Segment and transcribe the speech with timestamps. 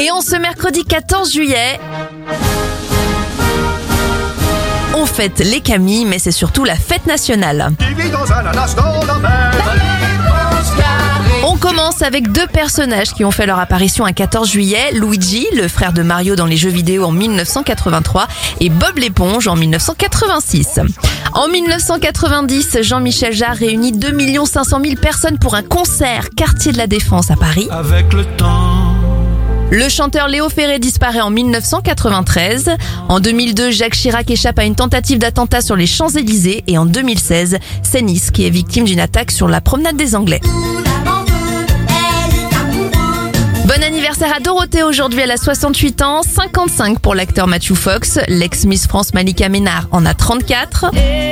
[0.00, 1.80] Et en ce mercredi 14 juillet,
[4.94, 7.70] on fête les Camilles, mais c'est surtout la fête nationale.
[11.44, 15.66] On commence avec deux personnages qui ont fait leur apparition un 14 juillet, Luigi, le
[15.66, 18.28] frère de Mario dans les jeux vidéo en 1983,
[18.60, 20.78] et Bob l'éponge en 1986.
[21.32, 26.86] En 1990, Jean-Michel Jarre réunit 2 500 000 personnes pour un concert quartier de la
[26.86, 27.66] Défense à Paris.
[27.72, 28.77] Avec le temps.
[29.70, 32.70] Le chanteur Léo Ferré disparaît en 1993.
[33.10, 36.64] En 2002, Jacques Chirac échappe à une tentative d'attentat sur les Champs-Élysées.
[36.66, 40.40] Et en 2016, c'est Nice qui est victime d'une attaque sur la promenade des Anglais.
[43.66, 48.86] Bon anniversaire à Dorothée aujourd'hui, elle a 68 ans, 55 pour l'acteur Matthew Fox, l'ex-Miss
[48.86, 51.27] France Malika Ménard en a 34, I'm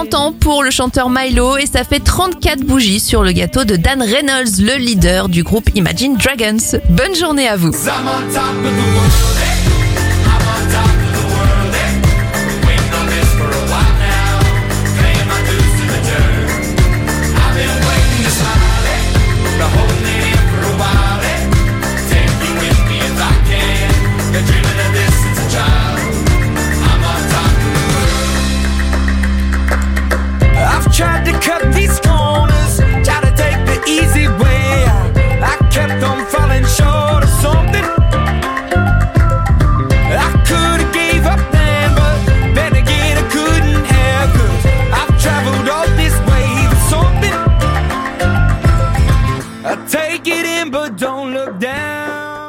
[0.00, 3.76] 40 ans pour le chanteur Milo et ça fait 34 bougies sur le gâteau de
[3.76, 6.78] Dan Reynolds, le leader du groupe Imagine Dragons.
[6.88, 7.72] Bonne journée à vous
[50.70, 51.89] but don't look down.